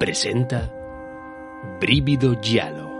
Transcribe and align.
Presenta 0.00 0.68
Brívido 1.80 2.40
Giallo. 2.40 2.91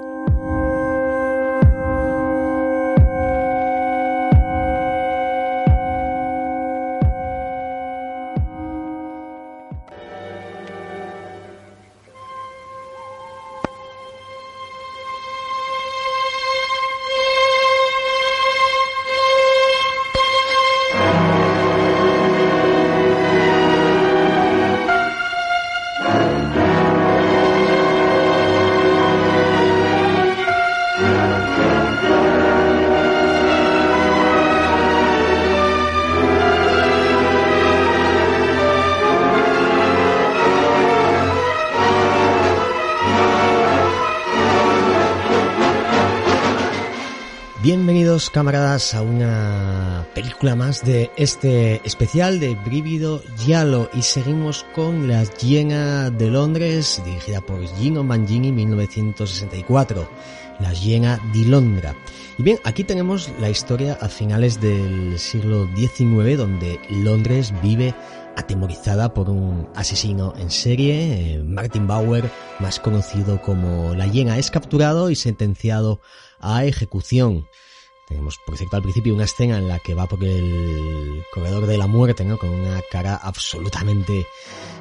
Bienvenidos 48.12 48.30
camaradas 48.30 48.94
a 48.94 49.00
una 49.00 50.06
película 50.14 50.54
más 50.54 50.84
de 50.84 51.10
este 51.16 51.80
especial 51.82 52.40
de 52.40 52.54
Brívido 52.56 53.22
Giallo 53.38 53.88
y 53.94 54.02
seguimos 54.02 54.66
con 54.74 55.08
La 55.08 55.24
Hiena 55.24 56.10
de 56.10 56.30
Londres 56.30 57.00
dirigida 57.06 57.40
por 57.40 57.66
Gino 57.78 58.04
Mangini 58.04 58.52
1964, 58.52 60.06
La 60.60 60.74
Hiena 60.74 61.20
di 61.32 61.46
Londra. 61.46 61.96
Y 62.36 62.42
bien, 62.42 62.58
aquí 62.64 62.84
tenemos 62.84 63.30
la 63.40 63.48
historia 63.48 63.96
a 63.98 64.10
finales 64.10 64.60
del 64.60 65.18
siglo 65.18 65.66
XIX 65.74 66.36
donde 66.36 66.78
Londres 66.90 67.54
vive 67.62 67.94
atemorizada 68.36 69.14
por 69.14 69.30
un 69.30 69.70
asesino 69.74 70.34
en 70.36 70.50
serie, 70.50 71.36
eh, 71.36 71.42
Martin 71.42 71.86
Bauer, 71.86 72.30
más 72.58 72.78
conocido 72.78 73.40
como 73.40 73.94
La 73.94 74.06
Hiena, 74.06 74.36
es 74.36 74.50
capturado 74.50 75.08
y 75.08 75.16
sentenciado 75.16 76.02
a 76.40 76.66
ejecución. 76.66 77.46
Tenemos, 78.12 78.36
por 78.36 78.58
cierto, 78.58 78.76
al 78.76 78.82
principio 78.82 79.14
una 79.14 79.24
escena 79.24 79.56
en 79.56 79.68
la 79.68 79.78
que 79.78 79.94
va 79.94 80.06
por 80.06 80.22
el 80.22 81.24
corredor 81.32 81.64
de 81.64 81.78
la 81.78 81.86
muerte, 81.86 82.26
¿no? 82.26 82.36
Con 82.36 82.50
una 82.50 82.78
cara 82.90 83.16
absolutamente 83.16 84.26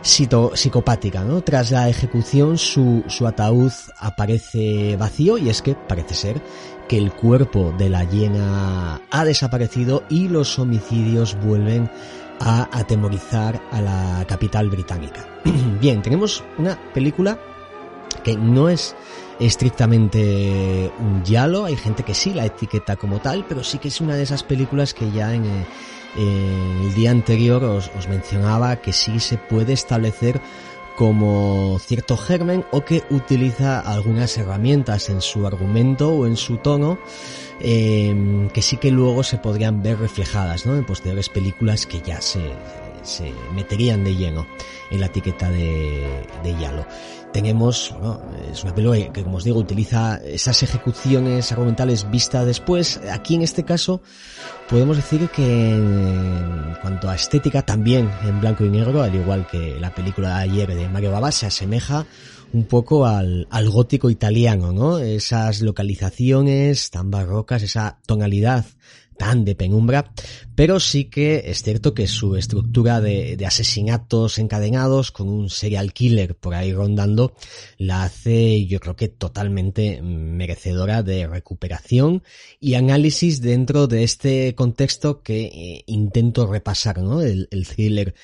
psicopática, 0.01 1.23
¿no? 1.23 1.41
Tras 1.41 1.71
la 1.71 1.87
ejecución, 1.87 2.57
su, 2.57 3.05
su 3.07 3.25
ataúd 3.25 3.71
aparece 3.97 4.97
vacío 4.97 5.37
y 5.37 5.49
es 5.49 5.61
que 5.61 5.75
parece 5.75 6.13
ser 6.13 6.41
que 6.89 6.97
el 6.97 7.13
cuerpo 7.13 7.73
de 7.77 7.89
la 7.89 8.03
hiena 8.03 8.99
ha 9.09 9.23
desaparecido 9.23 10.03
y 10.09 10.27
los 10.27 10.59
homicidios 10.59 11.39
vuelven 11.39 11.89
a 12.41 12.67
atemorizar 12.77 13.61
a 13.71 13.79
la 13.79 14.25
capital 14.27 14.69
británica. 14.69 15.25
Bien, 15.79 16.01
tenemos 16.01 16.43
una 16.57 16.77
película 16.93 17.39
que 18.23 18.35
no 18.35 18.69
es 18.69 18.95
estrictamente 19.39 20.91
un 20.99 21.23
giallo, 21.25 21.65
hay 21.65 21.75
gente 21.75 22.03
que 22.03 22.13
sí 22.13 22.33
la 22.33 22.45
etiqueta 22.45 22.95
como 22.95 23.19
tal, 23.19 23.45
pero 23.47 23.63
sí 23.63 23.79
que 23.79 23.87
es 23.87 23.99
una 24.01 24.15
de 24.15 24.23
esas 24.23 24.43
películas 24.43 24.93
que 24.93 25.11
ya 25.11 25.33
en, 25.33 25.45
eh, 25.45 26.81
el 26.83 26.93
día 26.93 27.11
anterior 27.11 27.63
os, 27.63 27.89
os 27.97 28.07
mencionaba 28.07 28.75
que 28.77 28.93
sí 28.93 29.19
se 29.19 29.37
puede 29.37 29.73
establecer 29.73 30.41
como 30.95 31.79
cierto 31.79 32.17
germen 32.17 32.65
o 32.71 32.83
que 32.83 33.03
utiliza 33.09 33.79
algunas 33.79 34.37
herramientas 34.37 35.09
en 35.09 35.21
su 35.21 35.47
argumento 35.47 36.09
o 36.09 36.27
en 36.27 36.35
su 36.37 36.57
tono 36.57 36.99
eh, 37.59 38.49
que 38.53 38.61
sí 38.61 38.77
que 38.77 38.91
luego 38.91 39.23
se 39.23 39.37
podrían 39.37 39.81
ver 39.81 39.99
reflejadas 39.99 40.65
¿no? 40.65 40.75
en 40.75 40.85
posteriores 40.85 41.29
películas 41.29 41.85
que 41.85 42.01
ya 42.01 42.21
se, 42.21 42.41
se 43.03 43.33
meterían 43.53 44.03
de 44.03 44.15
lleno 44.15 44.45
en 44.89 44.99
la 44.99 45.07
etiqueta 45.07 45.49
de, 45.49 46.25
de 46.43 46.59
Yalo. 46.59 46.85
Tenemos, 47.33 47.95
bueno, 47.97 48.21
es 48.51 48.61
una 48.63 48.75
película 48.75 49.13
que, 49.13 49.23
como 49.23 49.37
os 49.37 49.45
digo, 49.45 49.59
utiliza 49.59 50.17
esas 50.17 50.63
ejecuciones 50.63 51.51
argumentales 51.51 52.09
vistas 52.11 52.45
después. 52.45 52.99
Aquí, 53.09 53.35
en 53.35 53.41
este 53.41 53.63
caso, 53.63 54.01
podemos 54.69 54.97
decir 54.97 55.29
que 55.29 55.75
en 55.75 56.75
cuanto 56.81 57.09
a 57.09 57.15
estética, 57.15 57.61
también 57.61 58.11
en 58.23 58.41
blanco 58.41 58.65
y 58.65 58.69
negro, 58.69 59.01
al 59.01 59.15
igual 59.15 59.47
que 59.47 59.79
la 59.79 59.95
película 59.95 60.39
de 60.39 60.43
ayer 60.43 60.75
de 60.75 60.89
Mario 60.89 61.11
Baba, 61.11 61.31
se 61.31 61.45
asemeja 61.45 62.05
un 62.51 62.65
poco 62.65 63.05
al, 63.05 63.47
al 63.49 63.69
gótico 63.69 64.09
italiano, 64.09 64.73
¿no? 64.73 64.99
Esas 64.99 65.61
localizaciones 65.61 66.89
tan 66.89 67.11
barrocas, 67.11 67.63
esa 67.63 67.99
tonalidad 68.05 68.65
tan 69.21 69.45
de 69.45 69.53
penumbra, 69.53 70.11
pero 70.55 70.79
sí 70.79 71.05
que 71.05 71.43
es 71.45 71.61
cierto 71.61 71.93
que 71.93 72.07
su 72.07 72.35
estructura 72.37 73.01
de, 73.01 73.37
asesinatos 73.45 74.39
encadenados 74.39 75.11
con 75.11 75.29
un 75.29 75.51
serial 75.51 75.93
killer 75.93 76.33
por 76.33 76.55
ahí 76.55 76.73
rondando 76.73 77.35
la 77.77 78.01
hace 78.01 78.65
yo 78.65 78.79
creo 78.79 78.95
que 78.95 79.09
totalmente 79.09 80.01
merecedora 80.01 81.03
de 81.03 81.27
recuperación 81.27 82.23
y 82.59 82.73
análisis 82.73 83.41
dentro 83.41 83.85
de 83.85 84.01
este 84.01 84.55
contexto 84.55 85.21
que 85.21 85.43
eh, 85.43 85.83
intento 85.85 86.47
repasar, 86.47 86.97
¿no? 86.97 87.21
El, 87.21 87.47
el 87.51 87.67
thriller 87.67 88.15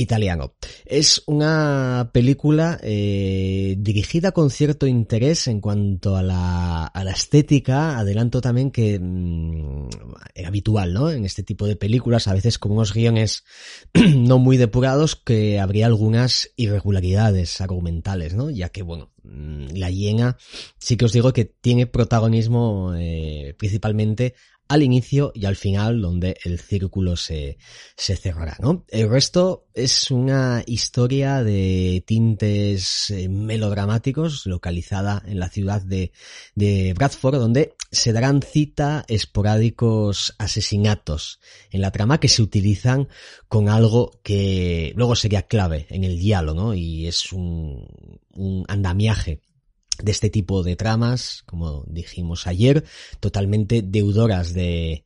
italiano. 0.00 0.54
Es 0.84 1.22
una 1.26 2.10
película 2.12 2.78
eh, 2.82 3.76
dirigida 3.78 4.32
con 4.32 4.50
cierto 4.50 4.86
interés 4.86 5.46
en 5.46 5.60
cuanto 5.60 6.16
a 6.16 6.22
la, 6.22 6.86
a 6.86 7.04
la 7.04 7.10
estética. 7.12 7.98
Adelanto 7.98 8.40
también 8.40 8.70
que 8.70 8.98
mmm, 8.98 9.88
era 10.34 10.48
habitual, 10.48 10.92
¿no? 10.92 11.10
En 11.10 11.24
este 11.24 11.42
tipo 11.42 11.66
de 11.66 11.76
películas, 11.76 12.28
a 12.28 12.34
veces 12.34 12.58
con 12.58 12.72
unos 12.72 12.94
guiones 12.94 13.44
no 13.94 14.38
muy 14.38 14.56
depurados, 14.56 15.16
que 15.16 15.60
habría 15.60 15.86
algunas 15.86 16.50
irregularidades 16.56 17.60
argumentales, 17.60 18.34
¿no? 18.34 18.50
Ya 18.50 18.70
que, 18.70 18.82
bueno, 18.82 19.12
mm, 19.22 19.68
la 19.74 19.90
hiena 19.90 20.36
sí 20.78 20.96
que 20.96 21.04
os 21.04 21.12
digo 21.12 21.32
que 21.32 21.44
tiene 21.44 21.86
protagonismo 21.86 22.94
eh, 22.96 23.54
principalmente 23.58 24.34
al 24.70 24.84
inicio 24.84 25.32
y 25.34 25.46
al 25.46 25.56
final 25.56 26.00
donde 26.00 26.38
el 26.44 26.60
círculo 26.60 27.16
se, 27.16 27.58
se 27.96 28.14
cerrará, 28.14 28.56
¿no? 28.60 28.84
El 28.88 29.10
resto 29.10 29.66
es 29.74 30.12
una 30.12 30.62
historia 30.64 31.42
de 31.42 32.04
tintes 32.06 33.10
eh, 33.10 33.28
melodramáticos 33.28 34.46
localizada 34.46 35.24
en 35.26 35.40
la 35.40 35.48
ciudad 35.48 35.82
de, 35.82 36.12
Bradford 36.94 37.40
donde 37.40 37.74
se 37.90 38.12
darán 38.12 38.42
cita 38.42 39.04
esporádicos 39.08 40.36
asesinatos 40.38 41.40
en 41.72 41.80
la 41.80 41.90
trama 41.90 42.20
que 42.20 42.28
se 42.28 42.40
utilizan 42.40 43.08
con 43.48 43.68
algo 43.68 44.20
que 44.22 44.92
luego 44.94 45.16
sería 45.16 45.48
clave 45.48 45.88
en 45.90 46.04
el 46.04 46.16
diálogo, 46.16 46.60
¿no? 46.60 46.74
Y 46.74 47.08
es 47.08 47.32
un 47.32 47.88
andamiaje 48.68 49.40
de 50.02 50.12
este 50.12 50.30
tipo 50.30 50.62
de 50.62 50.76
tramas, 50.76 51.42
como 51.46 51.84
dijimos 51.86 52.46
ayer, 52.46 52.84
totalmente 53.20 53.82
deudoras 53.82 54.54
de, 54.54 55.04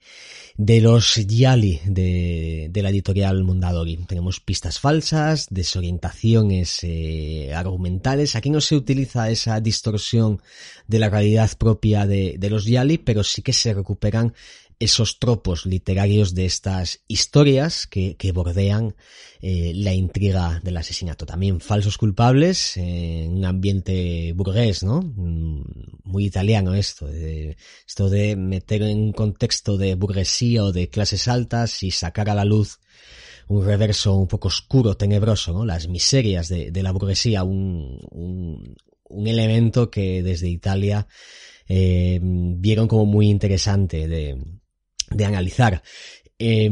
de 0.56 0.81
los 0.81 1.17
Yali 1.26 1.81
de, 1.85 2.69
de 2.70 2.82
la 2.82 2.91
editorial 2.91 3.43
Mondadori. 3.44 3.96
Tenemos 4.06 4.41
pistas 4.41 4.79
falsas, 4.79 5.46
desorientaciones 5.50 6.79
eh, 6.82 7.52
argumentales. 7.55 8.37
Aquí 8.37 8.50
no 8.50 8.61
se 8.61 8.76
utiliza 8.76 9.31
esa 9.31 9.61
distorsión 9.61 10.41
de 10.87 10.99
la 10.99 11.11
realidad 11.11 11.50
propia 11.58 12.06
de, 12.06 12.37
de 12.38 12.50
los 12.50 12.67
Yali, 12.67 12.99
pero 12.99 13.25
sí 13.25 13.43
que 13.43 13.52
se 13.52 13.75
recuperan 13.75 14.35
esos 14.79 15.19
tropos 15.19 15.67
literarios 15.67 16.35
de 16.35 16.47
estas 16.47 17.00
historias 17.09 17.87
que, 17.87 18.17
que 18.17 18.32
bordean 18.32 18.94
eh, 19.41 19.73
la 19.75 19.93
intriga 19.93 20.61
del 20.62 20.76
asesinato. 20.76 21.26
También 21.26 21.61
falsos 21.61 21.99
culpables 21.99 22.76
en 22.76 23.32
un 23.32 23.44
ambiente 23.44 24.32
burgués, 24.35 24.82
¿no? 24.82 25.03
Mm, 25.03 25.65
muy 26.05 26.26
italiano 26.26 26.75
esto, 26.75 27.09
esto 27.09 28.11
de 28.11 28.37
meter 28.37 28.82
en 28.82 28.99
un 28.99 29.12
contexto 29.12 29.76
de 29.76 29.94
burguesía 29.94 30.65
o 30.65 30.73
de 30.73 30.88
clases 30.88 31.29
altas 31.29 31.82
y 31.82 31.91
sacar 31.91 32.31
a 32.31 32.35
la 32.35 32.44
luz 32.44 32.79
un 33.49 33.65
reverso 33.65 34.15
un 34.15 34.26
poco 34.29 34.49
oscuro, 34.49 34.97
tenebroso, 34.97 35.53
¿no? 35.53 35.65
Las 35.65 35.88
miserias 35.88 36.49
de, 36.49 36.71
de 36.71 36.82
la 36.82 36.93
burguesía, 36.93 37.44
un, 37.44 38.00
un, 38.11 38.75
un 39.05 39.26
elemento 39.26 39.91
que 39.91 40.23
desde 40.23 40.49
Italia 40.49 41.06
eh, 41.69 42.19
vieron 42.23 42.88
como 42.88 43.06
muy 43.06 43.29
interesante 43.29 44.09
de, 44.09 44.37
de 45.10 45.24
analizar. 45.24 45.82
Eh, 46.38 46.68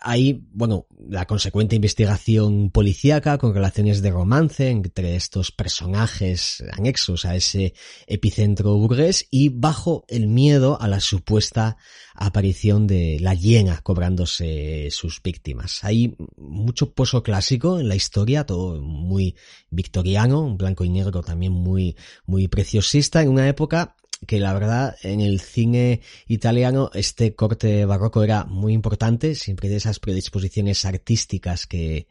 hay, 0.00 0.44
bueno, 0.52 0.86
la 1.08 1.26
consecuente 1.26 1.74
investigación 1.74 2.70
policíaca 2.70 3.36
con 3.36 3.52
relaciones 3.52 4.00
de 4.00 4.10
romance 4.10 4.70
entre 4.70 5.16
estos 5.16 5.50
personajes 5.50 6.62
anexos 6.72 7.24
a 7.24 7.34
ese 7.34 7.74
epicentro 8.06 8.76
burgués 8.76 9.26
y 9.30 9.48
bajo 9.48 10.04
el 10.08 10.28
miedo 10.28 10.80
a 10.80 10.86
la 10.86 11.00
supuesta 11.00 11.76
aparición 12.14 12.86
de 12.86 13.18
la 13.20 13.34
hiena 13.34 13.80
cobrándose 13.82 14.88
sus 14.92 15.20
víctimas. 15.20 15.82
Hay 15.82 16.16
mucho 16.36 16.92
pozo 16.92 17.24
clásico 17.24 17.80
en 17.80 17.88
la 17.88 17.96
historia, 17.96 18.46
todo 18.46 18.80
muy 18.80 19.34
victoriano, 19.70 20.56
blanco 20.56 20.84
y 20.84 20.90
negro 20.90 21.22
también 21.22 21.52
muy, 21.52 21.96
muy 22.24 22.46
preciosista 22.46 23.20
en 23.20 23.30
una 23.30 23.48
época 23.48 23.96
que 24.26 24.40
la 24.40 24.52
verdad 24.52 24.96
en 25.02 25.20
el 25.20 25.40
cine 25.40 26.00
italiano 26.26 26.90
este 26.94 27.34
corte 27.34 27.84
barroco 27.84 28.22
era 28.22 28.44
muy 28.44 28.72
importante, 28.72 29.34
siempre 29.34 29.68
de 29.68 29.76
esas 29.76 30.00
predisposiciones 30.00 30.84
artísticas 30.84 31.66
que, 31.66 32.08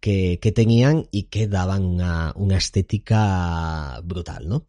que, 0.00 0.38
que 0.40 0.52
tenían 0.52 1.06
y 1.10 1.24
que 1.24 1.46
daban 1.46 1.84
una, 1.84 2.56
estética 2.56 4.00
brutal, 4.02 4.48
¿no? 4.48 4.64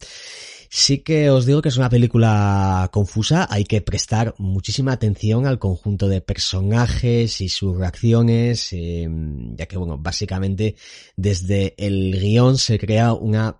Sí 0.69 0.99
que 0.99 1.29
os 1.29 1.45
digo 1.45 1.61
que 1.61 1.67
es 1.67 1.75
una 1.75 1.89
película 1.89 2.89
confusa, 2.93 3.45
hay 3.49 3.65
que 3.65 3.81
prestar 3.81 4.35
muchísima 4.37 4.93
atención 4.93 5.45
al 5.45 5.59
conjunto 5.59 6.07
de 6.07 6.21
personajes 6.21 7.41
y 7.41 7.49
sus 7.49 7.75
reacciones, 7.75 8.71
eh, 8.71 9.09
ya 9.57 9.65
que 9.65 9.77
bueno, 9.77 9.97
básicamente 9.97 10.75
desde 11.17 11.75
el 11.77 12.17
guion 12.17 12.57
se 12.57 12.79
crea 12.79 13.11
una 13.13 13.57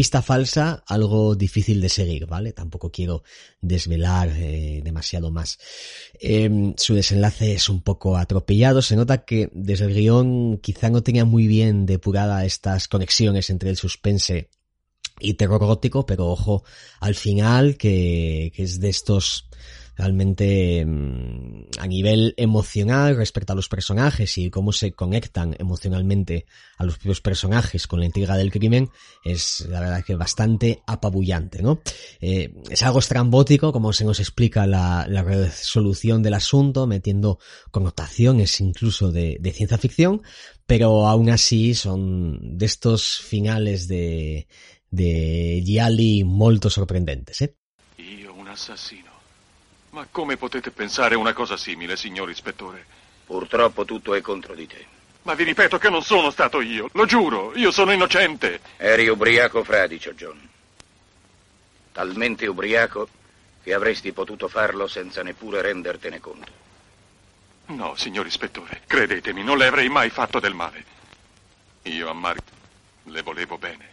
pista 0.00 0.22
falsa, 0.22 0.82
algo 0.86 1.34
difícil 1.34 1.78
de 1.82 1.90
seguir, 1.90 2.24
¿vale? 2.24 2.54
Tampoco 2.54 2.90
quiero 2.90 3.22
desvelar 3.60 4.30
eh, 4.34 4.80
demasiado 4.82 5.30
más. 5.30 5.58
Eh, 6.18 6.72
su 6.78 6.94
desenlace 6.94 7.52
es 7.52 7.68
un 7.68 7.82
poco 7.82 8.16
atropellado, 8.16 8.80
se 8.80 8.96
nota 8.96 9.26
que 9.26 9.50
desde 9.52 9.84
el 9.84 9.92
guion 9.92 10.56
quizá 10.56 10.88
no 10.88 11.02
tenía 11.02 11.26
muy 11.26 11.46
bien 11.46 11.84
depurada 11.84 12.46
estas 12.46 12.88
conexiones 12.88 13.50
entre 13.50 13.68
el 13.68 13.76
suspense 13.76 14.48
y 15.18 15.34
terror 15.34 15.62
gótico, 15.62 16.06
pero 16.06 16.28
ojo 16.28 16.64
al 17.00 17.14
final 17.14 17.76
que, 17.76 18.52
que 18.56 18.62
es 18.62 18.80
de 18.80 18.88
estos 18.88 19.50
realmente 20.00 20.84
mm, 20.86 21.78
a 21.78 21.86
nivel 21.86 22.34
emocional 22.38 23.16
respecto 23.16 23.52
a 23.52 23.56
los 23.56 23.68
personajes 23.68 24.38
y 24.38 24.50
cómo 24.50 24.72
se 24.72 24.92
conectan 24.92 25.54
emocionalmente 25.58 26.46
a 26.78 26.84
los 26.84 26.96
propios 26.96 27.20
personajes 27.20 27.86
con 27.86 28.00
la 28.00 28.06
intriga 28.06 28.36
del 28.36 28.50
crimen 28.50 28.88
es 29.24 29.66
la 29.68 29.80
verdad 29.80 30.04
que 30.04 30.14
bastante 30.14 30.82
apabullante, 30.86 31.62
¿no? 31.62 31.80
Eh, 32.20 32.54
es 32.70 32.82
algo 32.82 32.98
estrambótico 32.98 33.72
como 33.72 33.92
se 33.92 34.04
nos 34.04 34.20
explica 34.20 34.66
la, 34.66 35.06
resolución 35.22 36.22
del 36.22 36.34
asunto 36.34 36.86
metiendo 36.86 37.38
connotaciones 37.70 38.60
incluso 38.60 39.12
de, 39.12 39.38
ciencia 39.54 39.76
ficción, 39.76 40.22
pero 40.66 41.06
aún 41.08 41.28
así 41.28 41.74
son 41.74 42.56
de 42.56 42.64
estos 42.64 43.18
finales 43.18 43.86
de, 43.86 44.46
de 44.90 45.62
Gialli 45.64 46.24
molto 46.24 46.70
sorprendentes, 46.70 47.42
eh? 47.42 47.54
Io 47.98 48.32
un 48.32 48.48
assassino. 48.48 49.09
Ma 49.90 50.06
come 50.10 50.36
potete 50.36 50.70
pensare 50.70 51.16
una 51.16 51.32
cosa 51.32 51.56
simile, 51.56 51.96
signor 51.96 52.30
ispettore? 52.30 52.86
Purtroppo 53.26 53.84
tutto 53.84 54.14
è 54.14 54.20
contro 54.20 54.54
di 54.54 54.66
te. 54.66 54.86
Ma 55.22 55.34
vi 55.34 55.44
ripeto 55.44 55.78
che 55.78 55.90
non 55.90 56.02
sono 56.02 56.30
stato 56.30 56.60
io, 56.60 56.88
lo 56.92 57.06
giuro, 57.06 57.52
io 57.56 57.70
sono 57.70 57.92
innocente. 57.92 58.60
Eri 58.76 59.08
ubriaco 59.08 59.64
fradicio, 59.64 60.12
John. 60.14 60.48
Talmente 61.92 62.46
ubriaco 62.46 63.08
che 63.62 63.74
avresti 63.74 64.12
potuto 64.12 64.48
farlo 64.48 64.86
senza 64.86 65.22
neppure 65.22 65.60
rendertene 65.60 66.20
conto. 66.20 66.52
No, 67.66 67.94
signor 67.96 68.26
ispettore, 68.26 68.82
credetemi, 68.86 69.42
non 69.42 69.58
le 69.58 69.66
avrei 69.66 69.88
mai 69.88 70.10
fatto 70.10 70.40
del 70.40 70.54
male. 70.54 70.84
Io 71.82 72.08
a 72.08 72.12
Mark 72.12 72.42
le 73.04 73.22
volevo 73.22 73.58
bene. 73.58 73.88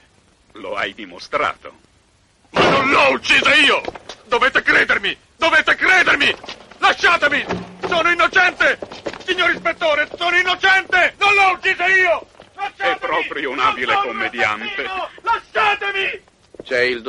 Lo 0.53 0.75
hai 0.75 0.93
dimostrato. 0.93 1.73
Ma 2.51 2.69
non 2.69 2.89
l'ho 2.89 3.11
uccisa 3.11 3.53
io! 3.55 3.81
Dovete 3.81 3.91
credermi! 3.91 4.25
Dovete 4.25 4.61
credermi! 4.61 5.17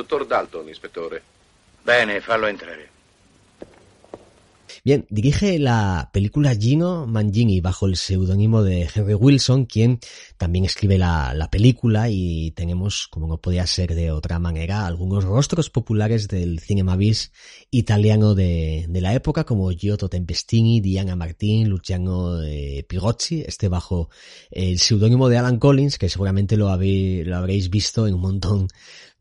Dottor 0.09 0.27
Dalton, 0.27 0.69
ispettore. 0.69 1.23
Bene, 1.85 2.21
fallo 2.21 2.49
entrare. 2.49 2.97
Bien, 4.85 5.07
dirige 5.11 5.59
la 5.59 6.09
película 6.13 6.55
Gino 6.55 7.07
Mangini 7.07 7.61
bajo 7.61 7.87
el 7.87 7.97
seudónimo 7.97 8.63
de 8.63 8.89
Henry 8.95 9.15
Wilson, 9.15 9.67
quien 9.67 9.99
también 10.37 10.65
escribe 10.65 10.97
la, 10.99 11.35
la, 11.35 11.51
película 11.51 12.09
y 12.09 12.53
tenemos, 12.53 13.09
como 13.09 13.27
no 13.27 13.39
podía 13.39 13.67
ser 13.67 13.95
de 13.95 14.13
otra 14.13 14.39
manera, 14.39 14.87
algunos 14.87 15.25
rostros 15.25 15.69
populares 15.69 16.29
del 16.29 16.61
cinema 16.61 16.97
bis 16.97 17.33
italiano 17.71 18.35
de, 18.35 18.87
de 18.89 19.01
la 19.01 19.15
época, 19.15 19.45
como 19.45 19.71
Giotto 19.73 20.09
Tempestini, 20.09 20.81
Diana 20.81 21.17
Martín, 21.17 21.69
Luciano 21.69 22.43
eh, 22.43 22.85
Pigozzi, 22.89 23.45
este 23.47 23.69
bajo 23.69 24.11
el 24.51 24.79
seudónimo 24.79 25.29
de 25.29 25.39
Alan 25.39 25.59
Collins, 25.59 25.99
que 25.99 26.09
seguramente 26.09 26.57
lo, 26.57 26.69
habéis, 26.69 27.27
lo 27.27 27.37
habréis 27.37 27.69
visto 27.69 28.07
en 28.07 28.15
un 28.15 28.21
montón 28.21 28.69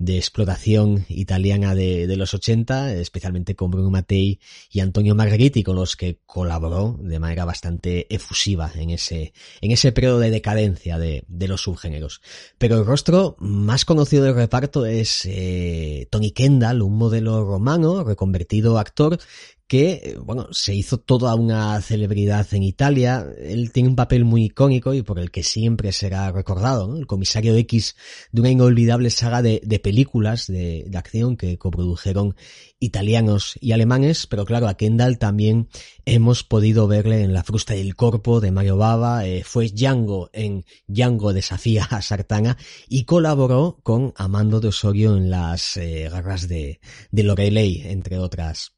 de 0.08 0.18
explotación 0.18 1.06
italiana 1.10 1.76
de, 1.76 2.08
de, 2.08 2.16
los 2.16 2.34
80, 2.34 2.94
especialmente 2.94 3.56
con 3.56 3.72
Bruno 3.72 3.92
Mattei 3.92 4.40
y 4.72 4.80
Antonio 4.80 5.16
Margheriti, 5.16 5.64
con 5.64 5.76
los 5.76 5.98
que 5.98 6.20
colaboró 6.26 6.98
de 7.02 7.20
manera 7.20 7.44
bastante 7.44 8.08
efusiva 8.14 8.72
en 8.74 8.92
ese, 8.92 9.34
en 9.60 9.72
ese 9.72 9.92
periodo 9.92 10.20
de 10.20 10.32
decadencia 10.32 10.98
de, 10.98 11.26
de 11.28 11.48
los 11.50 11.62
subgéneros. 11.62 12.22
Pero 12.58 12.78
el 12.80 12.86
rostro 12.86 13.36
más 13.40 13.84
conocido 13.84 14.24
del 14.24 14.36
reparto 14.36 14.86
es 14.86 15.26
eh, 15.26 16.08
Tony 16.10 16.32
Kendall, 16.32 16.84
un 16.84 16.98
modelo 16.98 17.44
romano 17.44 18.06
reconvertido 18.06 18.80
actor 18.80 19.20
que, 19.68 20.18
bueno, 20.24 20.48
se 20.52 20.74
hizo 20.74 20.98
toda 20.98 21.36
una 21.36 21.80
celebridad 21.82 22.48
en 22.54 22.64
Italia. 22.64 23.28
Él 23.38 23.72
tiene 23.74 23.90
un 23.90 23.98
papel 23.98 24.24
muy 24.24 24.46
icónico 24.46 24.94
y 24.94 25.02
por 25.02 25.20
el 25.20 25.30
que 25.30 25.44
siempre 25.44 25.92
será 25.92 26.32
recordado. 26.32 26.96
El 26.96 27.06
comisario 27.06 27.54
X 27.56 27.96
de 28.32 28.42
una 28.42 28.50
inolvidable 28.50 29.10
saga 29.10 29.42
de, 29.42 29.60
películas 29.84 30.48
de, 30.48 30.90
acción 30.96 31.36
que 31.36 31.58
coprodujeron 31.58 32.36
italianos 32.80 33.58
y 33.60 33.74
alemanes, 33.74 34.26
pero 34.26 34.46
claro, 34.46 34.68
a 34.68 34.76
Kendall 34.76 35.20
también 35.20 35.68
hemos 36.06 36.44
podido 36.44 36.88
verle 36.88 37.24
en 37.24 37.34
La 37.34 37.44
frusta 37.44 37.74
del 37.74 37.96
corpo 37.96 38.40
de 38.40 38.52
Mario 38.52 38.78
Bava, 38.78 39.28
eh, 39.28 39.44
fue 39.44 39.70
Django 39.70 40.30
en 40.34 40.66
Django 40.88 41.34
desafía 41.34 41.84
a 41.84 42.02
Sartana 42.02 42.58
y 42.88 43.04
colaboró 43.04 43.80
con 43.84 44.14
Amando 44.16 44.60
de 44.60 44.70
Osorio 44.70 45.18
en 45.18 45.30
las 45.30 45.78
eh, 45.78 46.10
garras 46.10 46.48
de, 46.48 46.80
de 47.12 47.24
Lorelei, 47.24 47.82
entre 47.86 48.18
otras 48.18 48.77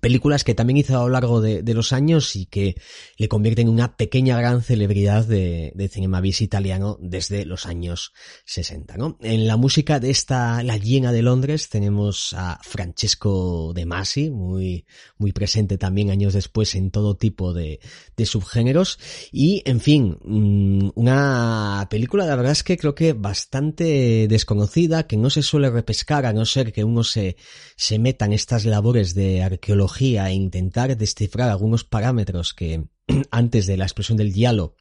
películas 0.00 0.44
que 0.44 0.54
también 0.54 0.78
hizo 0.78 0.98
a 0.98 1.02
lo 1.02 1.08
largo 1.10 1.40
de, 1.40 1.62
de, 1.62 1.74
los 1.74 1.92
años 1.92 2.36
y 2.36 2.46
que 2.46 2.76
le 3.16 3.28
convierten 3.28 3.68
en 3.68 3.74
una 3.74 3.96
pequeña 3.96 4.38
gran 4.38 4.62
celebridad 4.62 5.24
de, 5.24 5.72
de 5.74 5.88
cinema 5.88 6.20
bis 6.20 6.40
italiano 6.40 6.98
desde 7.00 7.44
los 7.44 7.66
años 7.66 8.12
60, 8.44 8.96
¿no? 8.96 9.18
En 9.20 9.46
la 9.46 9.56
música 9.56 10.00
de 10.00 10.10
esta 10.10 10.62
La 10.62 10.76
llena 10.76 11.12
de 11.12 11.22
Londres 11.22 11.68
tenemos 11.68 12.34
a 12.36 12.58
Francesco 12.62 13.72
De 13.74 13.86
Masi, 13.86 14.30
muy, 14.30 14.86
muy 15.18 15.32
presente 15.32 15.78
también 15.78 16.10
años 16.10 16.32
después 16.34 16.74
en 16.74 16.90
todo 16.90 17.16
tipo 17.16 17.52
de, 17.52 17.80
de 18.16 18.26
subgéneros 18.26 18.98
y, 19.32 19.62
en 19.64 19.80
fin, 19.80 20.18
mmm, 20.24 20.90
una 20.94 21.86
película 21.90 22.26
la 22.26 22.36
verdad 22.36 22.52
es 22.52 22.62
que 22.62 22.76
creo 22.76 22.94
que 22.94 23.12
bastante 23.12 24.26
desconocida, 24.28 25.06
que 25.06 25.16
no 25.16 25.30
se 25.30 25.42
suele 25.42 25.70
repescar 25.70 26.26
a 26.26 26.32
no 26.32 26.44
ser 26.44 26.72
que 26.72 26.84
uno 26.84 27.04
se, 27.04 27.36
se 27.76 27.98
meta 27.98 28.24
en 28.24 28.32
estas 28.32 28.64
labores 28.64 29.14
de 29.14 29.42
arqueología 29.42 29.83
e 30.28 30.34
intentar 30.34 30.96
descifrar 30.96 31.50
algunos 31.50 31.84
parámetros 31.84 32.54
que 32.54 32.84
antes 33.30 33.66
de 33.66 33.76
la 33.76 33.84
explosión 33.84 34.18
del 34.18 34.32
diálogo 34.32 34.76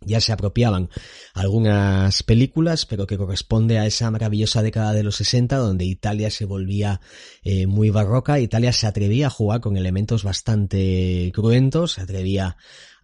ya 0.00 0.20
se 0.20 0.32
apropiaban 0.32 0.90
algunas 1.34 2.22
películas, 2.22 2.86
pero 2.86 3.06
que 3.06 3.18
corresponde 3.18 3.78
a 3.78 3.86
esa 3.86 4.10
maravillosa 4.10 4.62
década 4.62 4.92
de 4.92 5.02
los 5.02 5.16
60 5.16 5.56
donde 5.56 5.84
Italia 5.84 6.30
se 6.30 6.44
volvía 6.44 7.00
eh, 7.42 7.66
muy 7.66 7.90
barroca, 7.90 8.38
Italia 8.38 8.72
se 8.72 8.86
atrevía 8.86 9.26
a 9.26 9.30
jugar 9.30 9.60
con 9.60 9.76
elementos 9.76 10.22
bastante 10.22 11.32
cruentos, 11.34 11.92
se 11.92 12.02
atrevía 12.02 12.56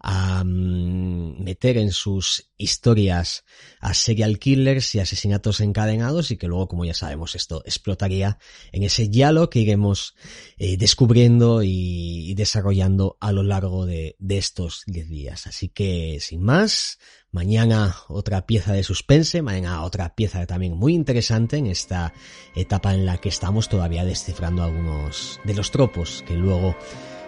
a 0.07 0.43
mm, 0.43 1.43
meter 1.43 1.77
en 1.77 1.91
sus 1.91 2.51
historias 2.57 3.43
a 3.79 3.95
serial 3.95 4.37
killers 4.37 4.93
y 4.93 4.99
asesinatos 4.99 5.61
encadenados 5.61 6.29
y 6.29 6.37
que 6.37 6.47
luego, 6.47 6.67
como 6.67 6.85
ya 6.85 6.93
sabemos, 6.93 7.33
esto 7.33 7.63
explotaría 7.65 8.37
en 8.71 8.83
ese 8.83 9.07
diálogo 9.07 9.49
que 9.49 9.59
iremos 9.59 10.13
eh, 10.57 10.77
descubriendo 10.77 11.63
y, 11.63 12.35
desarrollando 12.35 13.17
a 13.19 13.31
lo 13.31 13.41
largo 13.41 13.87
de, 13.87 14.15
de 14.19 14.37
estos 14.37 14.83
10 14.85 15.09
días. 15.09 15.47
Así 15.47 15.69
que, 15.69 16.19
sin 16.21 16.43
más, 16.43 16.99
mañana 17.31 17.95
otra 18.07 18.45
pieza 18.45 18.73
de 18.73 18.83
suspense, 18.83 19.41
mañana 19.41 19.83
otra 19.83 20.13
pieza 20.13 20.45
también 20.45 20.77
muy 20.77 20.93
interesante 20.93 21.57
en 21.57 21.65
esta 21.65 22.13
etapa 22.55 22.93
en 22.93 23.07
la 23.07 23.17
que 23.17 23.29
estamos 23.29 23.69
todavía 23.69 24.05
descifrando 24.05 24.61
algunos 24.61 25.39
de 25.45 25.55
los 25.55 25.71
tropos 25.71 26.23
que 26.27 26.35
luego 26.35 26.75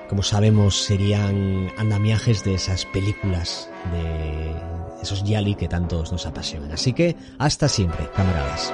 como 0.09 0.23
sabemos, 0.23 0.83
serían 0.83 1.71
andamiajes 1.77 2.43
de 2.43 2.55
esas 2.55 2.85
películas, 2.85 3.69
de 3.91 4.53
esos 5.01 5.23
yali 5.23 5.55
que 5.55 5.67
tantos 5.67 6.11
nos 6.11 6.25
apasionan. 6.25 6.71
Así 6.71 6.93
que 6.93 7.15
hasta 7.37 7.67
siempre, 7.67 8.09
camaradas. 8.15 8.73